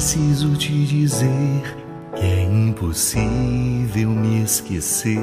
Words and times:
preciso 0.00 0.56
te 0.56 0.72
dizer 0.86 1.76
que 2.16 2.22
é 2.22 2.44
impossível 2.44 4.08
me 4.08 4.42
esquecer. 4.42 5.20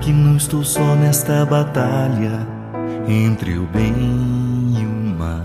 Que 0.00 0.12
não 0.12 0.36
estou 0.36 0.62
só 0.62 0.94
nesta 0.94 1.44
batalha 1.44 2.46
entre 3.08 3.58
o 3.58 3.66
bem 3.66 4.76
e 4.78 4.84
o 4.86 5.18
mal. 5.18 5.42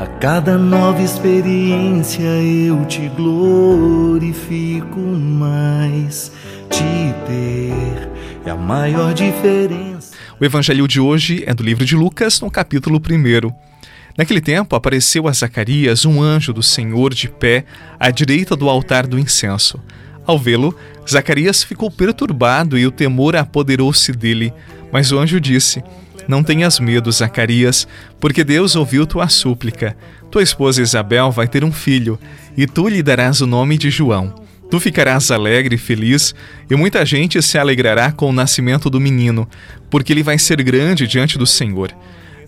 A 0.00 0.06
cada 0.18 0.58
nova 0.58 1.02
experiência 1.02 2.26
eu 2.26 2.84
te 2.86 3.08
glorifico 3.10 4.98
mais. 4.98 6.32
Te 6.68 7.14
ter 7.28 8.10
é 8.44 8.50
a 8.50 8.56
maior 8.56 9.14
diferença. 9.14 10.16
O 10.40 10.44
evangelho 10.44 10.88
de 10.88 10.98
hoje 10.98 11.44
é 11.46 11.54
do 11.54 11.62
livro 11.62 11.84
de 11.84 11.94
Lucas, 11.94 12.40
no 12.40 12.50
capítulo 12.50 12.98
1. 12.98 13.67
Naquele 14.18 14.40
tempo 14.40 14.74
apareceu 14.74 15.28
a 15.28 15.32
Zacarias 15.32 16.04
um 16.04 16.20
anjo 16.20 16.52
do 16.52 16.60
Senhor 16.60 17.14
de 17.14 17.28
pé 17.28 17.64
à 18.00 18.10
direita 18.10 18.56
do 18.56 18.68
altar 18.68 19.06
do 19.06 19.16
incenso. 19.16 19.80
Ao 20.26 20.36
vê-lo, 20.36 20.76
Zacarias 21.08 21.62
ficou 21.62 21.88
perturbado 21.88 22.76
e 22.76 22.84
o 22.84 22.90
temor 22.90 23.36
apoderou-se 23.36 24.10
dele. 24.10 24.52
Mas 24.90 25.12
o 25.12 25.18
anjo 25.20 25.40
disse: 25.40 25.84
Não 26.26 26.42
tenhas 26.42 26.80
medo, 26.80 27.12
Zacarias, 27.12 27.86
porque 28.18 28.42
Deus 28.42 28.74
ouviu 28.74 29.06
tua 29.06 29.28
súplica. 29.28 29.96
Tua 30.32 30.42
esposa 30.42 30.82
Isabel 30.82 31.30
vai 31.30 31.46
ter 31.46 31.62
um 31.62 31.70
filho, 31.70 32.18
e 32.56 32.66
tu 32.66 32.88
lhe 32.88 33.04
darás 33.04 33.40
o 33.40 33.46
nome 33.46 33.78
de 33.78 33.88
João. 33.88 34.34
Tu 34.68 34.80
ficarás 34.80 35.30
alegre 35.30 35.76
e 35.76 35.78
feliz, 35.78 36.34
e 36.68 36.74
muita 36.74 37.06
gente 37.06 37.40
se 37.40 37.56
alegrará 37.56 38.10
com 38.10 38.28
o 38.28 38.32
nascimento 38.32 38.90
do 38.90 39.00
menino, 39.00 39.48
porque 39.88 40.12
ele 40.12 40.24
vai 40.24 40.38
ser 40.38 40.60
grande 40.60 41.06
diante 41.06 41.38
do 41.38 41.46
Senhor. 41.46 41.94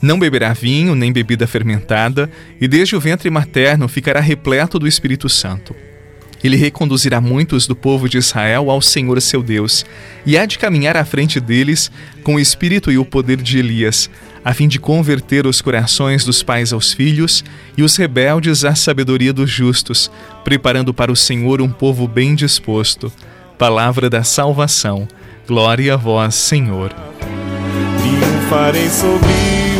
Não 0.01 0.19
beberá 0.19 0.53
vinho 0.53 0.95
nem 0.95 1.13
bebida 1.13 1.47
fermentada, 1.47 2.31
e 2.61 2.67
desde 2.67 2.97
o 2.97 3.01
ventre 3.01 3.29
materno 3.29 3.87
ficará 3.87 4.21
repleto 4.21 4.79
do 4.79 4.89
Espírito 4.89 5.29
Santo. 5.29 5.75
Ele 6.43 6.57
reconduzirá 6.57 7.21
muitos 7.21 7.67
do 7.67 7.77
povo 7.77 8.09
de 8.09 8.17
Israel 8.17 8.71
ao 8.71 8.81
Senhor 8.81 9.21
seu 9.21 9.43
Deus, 9.43 9.85
e 10.25 10.39
há 10.39 10.47
de 10.47 10.59
caminhar 10.59 10.97
à 10.97 11.05
frente 11.05 11.39
deles 11.39 11.91
com 12.23 12.37
o 12.37 12.41
espírito 12.41 12.91
e 12.91 12.97
o 12.97 13.05
poder 13.05 13.37
de 13.37 13.59
Elias, 13.59 14.09
a 14.43 14.55
fim 14.55 14.67
de 14.67 14.79
converter 14.79 15.47
os 15.47 15.61
corações 15.61 16.25
dos 16.25 16.43
pais 16.43 16.73
aos 16.73 16.95
filhos 16.95 17.45
e 17.77 17.83
os 17.83 17.95
rebeldes 17.97 18.65
à 18.65 18.75
sabedoria 18.75 19.35
dos 19.35 19.51
justos, 19.51 20.11
preparando 20.43 20.95
para 20.95 21.13
o 21.13 21.17
Senhor 21.17 21.61
um 21.61 21.69
povo 21.69 22.09
bem 22.09 22.35
disposto. 22.35 23.13
Palavra 23.59 24.09
da 24.09 24.25
salvação. 24.25 25.07
Glória 25.47 25.93
a 25.93 25.97
vós, 25.99 26.35
Senhor. 26.35 26.91
Triunfarei 27.99 28.89
sobre 28.89 29.80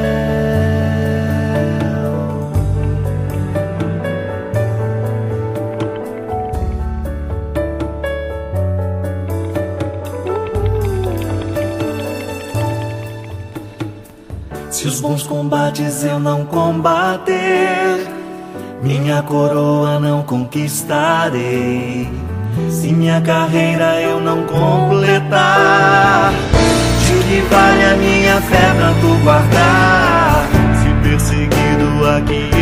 Se 14.81 14.87
os 14.87 14.99
bons 14.99 15.21
combates 15.21 16.03
eu 16.03 16.19
não 16.19 16.43
combater, 16.43 18.07
minha 18.81 19.21
coroa 19.21 19.99
não 19.99 20.23
conquistarei. 20.23 22.09
Se 22.67 22.91
minha 22.91 23.21
carreira 23.21 24.01
eu 24.01 24.19
não 24.19 24.41
completar 24.41 26.33
que 27.31 27.41
vale 27.41 27.83
a 27.83 27.95
minha 27.95 28.41
fé 28.41 28.73
tu 28.99 29.23
guardar? 29.23 30.47
Se 30.81 31.09
perseguido 31.09 32.07
aqui 32.17 32.60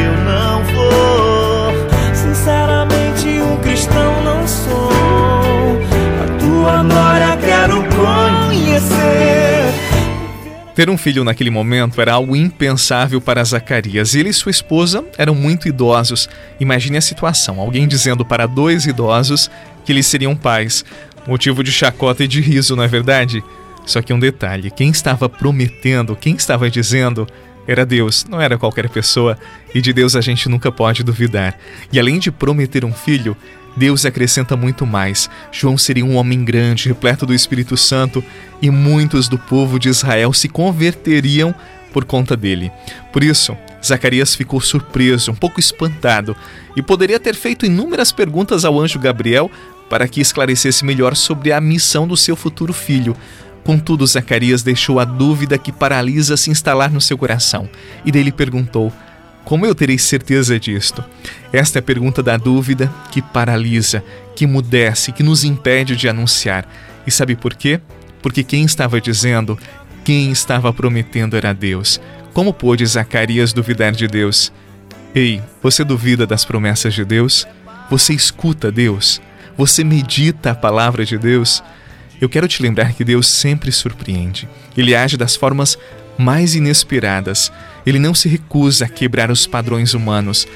Ter 10.79 10.89
um 10.89 10.97
filho 10.97 11.25
naquele 11.25 11.49
momento 11.49 11.99
era 11.99 12.13
algo 12.13 12.33
impensável 12.37 13.19
para 13.19 13.43
Zacarias. 13.43 14.15
Ele 14.15 14.29
e 14.29 14.33
sua 14.33 14.49
esposa 14.49 15.03
eram 15.17 15.35
muito 15.35 15.67
idosos. 15.67 16.29
Imagine 16.57 16.95
a 16.95 17.01
situação: 17.01 17.59
alguém 17.59 17.85
dizendo 17.85 18.23
para 18.23 18.45
dois 18.45 18.85
idosos 18.85 19.51
que 19.83 19.91
eles 19.91 20.05
seriam 20.05 20.37
pais. 20.37 20.85
Motivo 21.27 21.65
de 21.65 21.69
chacota 21.69 22.23
e 22.23 22.29
de 22.29 22.39
riso, 22.39 22.77
não 22.77 22.83
é 22.83 22.87
verdade? 22.87 23.43
Só 23.85 24.01
que 24.01 24.13
um 24.13 24.19
detalhe: 24.19 24.71
quem 24.71 24.89
estava 24.89 25.27
prometendo, 25.27 26.15
quem 26.15 26.37
estava 26.37 26.69
dizendo, 26.69 27.27
era 27.71 27.85
Deus, 27.85 28.25
não 28.27 28.41
era 28.41 28.57
qualquer 28.57 28.89
pessoa, 28.89 29.37
e 29.75 29.79
de 29.79 29.93
Deus 29.93 30.15
a 30.15 30.21
gente 30.21 30.49
nunca 30.49 30.71
pode 30.71 31.03
duvidar. 31.03 31.55
E 31.93 31.99
além 31.99 32.17
de 32.17 32.31
prometer 32.31 32.83
um 32.83 32.91
filho, 32.91 33.37
Deus 33.77 34.07
acrescenta 34.07 34.57
muito 34.57 34.87
mais. 34.87 35.29
João 35.51 35.77
seria 35.77 36.03
um 36.03 36.15
homem 36.15 36.43
grande, 36.43 36.87
repleto 36.87 37.27
do 37.27 37.33
Espírito 37.33 37.77
Santo, 37.77 38.23
e 38.59 38.71
muitos 38.71 39.29
do 39.29 39.37
povo 39.37 39.77
de 39.77 39.87
Israel 39.87 40.33
se 40.33 40.49
converteriam 40.49 41.53
por 41.93 42.05
conta 42.05 42.35
dele. 42.35 42.71
Por 43.13 43.23
isso, 43.23 43.55
Zacarias 43.85 44.33
ficou 44.33 44.59
surpreso, 44.59 45.31
um 45.31 45.35
pouco 45.35 45.59
espantado, 45.59 46.35
e 46.75 46.81
poderia 46.81 47.19
ter 47.19 47.35
feito 47.35 47.67
inúmeras 47.67 48.11
perguntas 48.11 48.65
ao 48.65 48.79
anjo 48.79 48.97
Gabriel 48.97 49.49
para 49.87 50.07
que 50.07 50.21
esclarecesse 50.21 50.83
melhor 50.83 51.15
sobre 51.15 51.51
a 51.51 51.61
missão 51.61 52.07
do 52.07 52.17
seu 52.17 52.35
futuro 52.35 52.73
filho. 52.73 53.15
Contudo, 53.69 54.03
Zacarias 54.07 54.63
deixou 54.63 54.99
a 54.99 55.05
dúvida 55.05 55.55
que 55.55 55.71
paralisa 55.71 56.35
se 56.35 56.49
instalar 56.49 56.89
no 56.89 56.99
seu 56.99 57.15
coração 57.15 57.69
e 58.03 58.11
dele 58.11 58.31
perguntou: 58.31 58.91
Como 59.45 59.63
eu 59.63 59.75
terei 59.75 59.99
certeza 59.99 60.59
disto? 60.59 61.05
Esta 61.53 61.77
é 61.77 61.79
a 61.79 61.83
pergunta 61.83 62.23
da 62.23 62.35
dúvida 62.35 62.91
que 63.11 63.21
paralisa, 63.21 64.03
que 64.35 64.47
mudece, 64.47 65.11
que 65.11 65.21
nos 65.21 65.43
impede 65.43 65.95
de 65.95 66.09
anunciar. 66.09 66.67
E 67.05 67.11
sabe 67.11 67.35
por 67.35 67.53
quê? 67.53 67.79
Porque 68.23 68.43
quem 68.43 68.63
estava 68.63 68.99
dizendo, 68.99 69.55
quem 70.03 70.31
estava 70.31 70.73
prometendo 70.73 71.37
era 71.37 71.53
Deus. 71.53 72.01
Como 72.33 72.51
pôde 72.51 72.83
Zacarias 72.87 73.53
duvidar 73.53 73.91
de 73.91 74.07
Deus? 74.07 74.51
Ei, 75.13 75.43
você 75.61 75.83
duvida 75.83 76.25
das 76.25 76.43
promessas 76.43 76.91
de 76.91 77.05
Deus? 77.05 77.45
Você 77.87 78.15
escuta 78.15 78.71
Deus? 78.71 79.21
Você 79.55 79.83
medita 79.83 80.49
a 80.49 80.55
palavra 80.55 81.05
de 81.05 81.19
Deus? 81.19 81.61
Eu 82.21 82.27
quero 82.29 82.47
te 82.47 82.61
lembrar 82.61 82.93
que 82.93 83.03
Deus 83.03 83.27
sempre 83.27 83.71
surpreende. 83.71 84.47
Ele 84.75 84.95
age 84.95 85.17
das 85.17 85.35
formas 85.35 85.77
mais 86.17 86.53
inesperadas. 86.53 87.51
Ele 87.85 87.97
não 87.97 88.13
se 88.13 88.27
recusa 88.27 88.85
a 88.85 88.89
quebrar 88.89 89.31
os 89.31 89.47
padrões 89.47 89.93
humanos. 89.93 90.47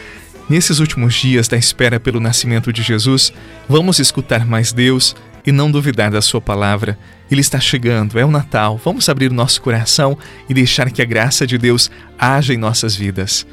Nesses 0.50 0.79
últimos 0.79 1.13
dias 1.16 1.47
da 1.47 1.56
espera 1.56 2.00
pelo 2.00 2.19
nascimento 2.19 2.73
de 2.73 2.84
Jesus, 2.84 3.31
vamos 3.68 4.00
escutar 4.00 4.46
mais 4.46 4.73
Deus 4.73 5.16
e 5.46 5.52
não 5.52 5.72
duvidar 5.72 6.12
da 6.12 6.22
Sua 6.22 6.41
palavra. 6.41 6.97
Ele 7.31 7.41
está 7.41 7.59
chegando, 7.59 8.19
é 8.19 8.25
o 8.25 8.31
Natal. 8.31 8.79
Vamos 8.84 9.07
abrir 9.07 9.31
nosso 9.31 9.62
coração 9.62 10.18
e 10.50 10.53
deixar 10.53 10.91
que 10.91 11.02
a 11.02 11.06
graça 11.06 11.47
de 11.47 11.57
Deus 11.57 11.90
haja 12.19 12.53
em 12.53 12.57
nossas 12.57 12.96
vidas. 12.96 13.47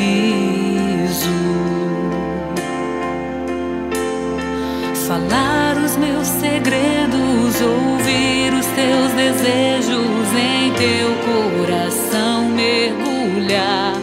Falar 5.07 5.77
os 5.85 5.97
meus 5.97 6.27
segredos, 6.27 7.61
ouvir 7.61 8.53
os 8.53 8.67
teus 8.67 9.13
desejos 9.13 10.33
em 10.37 10.73
teu 10.73 11.15
coração 11.25 12.49
mergulhar, 12.49 13.95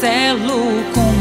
selo 0.00 0.82
contigo 0.92 1.15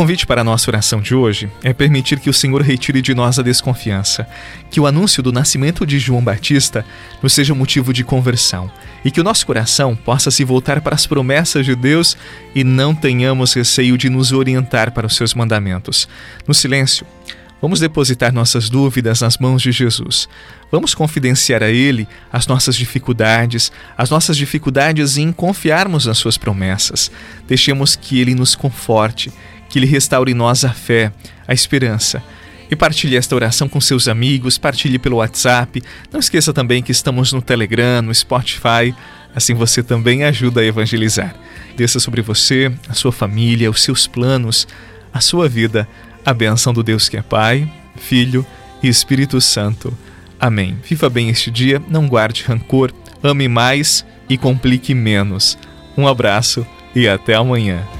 convite 0.00 0.26
para 0.26 0.40
a 0.40 0.44
nossa 0.44 0.70
oração 0.70 0.98
de 0.98 1.14
hoje 1.14 1.50
é 1.62 1.74
permitir 1.74 2.20
que 2.20 2.30
o 2.30 2.32
Senhor 2.32 2.62
retire 2.62 3.02
de 3.02 3.14
nós 3.14 3.38
a 3.38 3.42
desconfiança, 3.42 4.26
que 4.70 4.80
o 4.80 4.86
anúncio 4.86 5.22
do 5.22 5.30
nascimento 5.30 5.84
de 5.84 5.98
João 5.98 6.24
Batista 6.24 6.86
nos 7.22 7.34
seja 7.34 7.54
motivo 7.54 7.92
de 7.92 8.02
conversão 8.02 8.72
e 9.04 9.10
que 9.10 9.20
o 9.20 9.22
nosso 9.22 9.44
coração 9.44 9.94
possa 9.94 10.30
se 10.30 10.42
voltar 10.42 10.80
para 10.80 10.94
as 10.94 11.06
promessas 11.06 11.66
de 11.66 11.76
Deus 11.76 12.16
e 12.54 12.64
não 12.64 12.94
tenhamos 12.94 13.52
receio 13.52 13.98
de 13.98 14.08
nos 14.08 14.32
orientar 14.32 14.90
para 14.90 15.06
os 15.06 15.14
seus 15.14 15.34
mandamentos. 15.34 16.08
No 16.48 16.54
silêncio, 16.54 17.06
Vamos 17.60 17.78
depositar 17.78 18.32
nossas 18.32 18.70
dúvidas 18.70 19.20
nas 19.20 19.36
mãos 19.36 19.60
de 19.60 19.70
Jesus. 19.70 20.26
Vamos 20.72 20.94
confidenciar 20.94 21.62
a 21.62 21.68
Ele 21.68 22.08
as 22.32 22.46
nossas 22.46 22.74
dificuldades, 22.74 23.70
as 23.98 24.08
nossas 24.08 24.38
dificuldades 24.38 25.18
em 25.18 25.30
confiarmos 25.30 26.06
nas 26.06 26.16
Suas 26.16 26.38
promessas. 26.38 27.10
Deixemos 27.46 27.94
que 27.96 28.18
Ele 28.18 28.34
nos 28.34 28.54
conforte, 28.54 29.30
que 29.70 29.78
Ele 29.78 29.86
restaure 29.86 30.32
em 30.32 30.34
nós 30.34 30.64
a 30.64 30.74
fé, 30.74 31.10
a 31.48 31.54
esperança. 31.54 32.22
E 32.70 32.76
partilhe 32.76 33.16
esta 33.16 33.34
oração 33.34 33.68
com 33.68 33.80
seus 33.80 34.06
amigos, 34.06 34.58
partilhe 34.58 34.98
pelo 34.98 35.16
WhatsApp. 35.16 35.82
Não 36.12 36.20
esqueça 36.20 36.52
também 36.52 36.82
que 36.82 36.92
estamos 36.92 37.32
no 37.32 37.40
Telegram, 37.40 38.02
no 38.02 38.14
Spotify. 38.14 38.94
Assim 39.34 39.54
você 39.54 39.82
também 39.82 40.24
ajuda 40.24 40.60
a 40.60 40.64
evangelizar. 40.64 41.34
Desça 41.76 41.98
sobre 41.98 42.20
você, 42.20 42.70
a 42.88 42.92
sua 42.92 43.10
família, 43.10 43.70
os 43.70 43.82
seus 43.82 44.06
planos, 44.06 44.68
a 45.12 45.20
sua 45.20 45.48
vida 45.48 45.88
a 46.24 46.32
benção 46.32 46.72
do 46.72 46.82
Deus 46.82 47.08
que 47.08 47.16
é 47.16 47.22
Pai, 47.22 47.70
Filho 47.96 48.44
e 48.82 48.88
Espírito 48.88 49.40
Santo. 49.40 49.96
Amém. 50.38 50.78
Viva 50.82 51.10
bem 51.10 51.28
este 51.28 51.50
dia, 51.50 51.82
não 51.88 52.08
guarde 52.08 52.44
rancor, 52.44 52.92
ame 53.22 53.48
mais 53.48 54.04
e 54.28 54.38
complique 54.38 54.94
menos. 54.94 55.58
Um 55.96 56.06
abraço 56.06 56.66
e 56.94 57.08
até 57.08 57.34
amanhã. 57.34 57.99